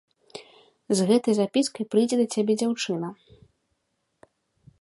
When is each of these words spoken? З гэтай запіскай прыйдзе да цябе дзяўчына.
З 0.99 1.05
гэтай 1.11 1.33
запіскай 1.39 1.83
прыйдзе 1.91 2.15
да 2.23 2.27
цябе 2.37 2.53
дзяўчына. 2.63 3.15